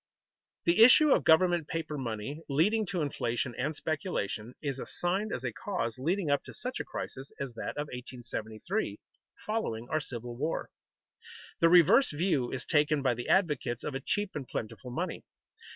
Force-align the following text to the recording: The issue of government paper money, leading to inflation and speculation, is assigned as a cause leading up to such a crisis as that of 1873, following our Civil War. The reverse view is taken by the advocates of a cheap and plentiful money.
The 0.65 0.81
issue 0.83 1.11
of 1.11 1.23
government 1.23 1.67
paper 1.67 1.95
money, 1.95 2.41
leading 2.49 2.87
to 2.87 3.01
inflation 3.03 3.53
and 3.53 3.75
speculation, 3.75 4.55
is 4.59 4.79
assigned 4.79 5.31
as 5.31 5.43
a 5.43 5.53
cause 5.53 5.99
leading 5.99 6.31
up 6.31 6.43
to 6.45 6.55
such 6.55 6.79
a 6.79 6.83
crisis 6.83 7.31
as 7.39 7.53
that 7.53 7.77
of 7.77 7.85
1873, 7.89 8.99
following 9.45 9.87
our 9.89 10.01
Civil 10.01 10.35
War. 10.35 10.71
The 11.59 11.69
reverse 11.69 12.09
view 12.09 12.51
is 12.51 12.65
taken 12.65 13.03
by 13.03 13.13
the 13.13 13.29
advocates 13.29 13.83
of 13.83 13.93
a 13.93 13.99
cheap 13.99 14.31
and 14.33 14.47
plentiful 14.47 14.89
money. 14.89 15.23